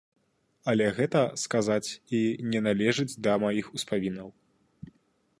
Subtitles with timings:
[0.71, 1.89] Але гэта, сказаць,
[2.19, 2.21] і
[2.53, 4.33] не належыць да маіх успамінаў.